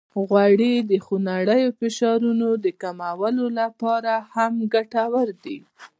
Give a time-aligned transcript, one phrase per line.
[0.29, 5.57] غوړې د خونړیو فشارونو د کمولو لپاره هم ګټورې دي.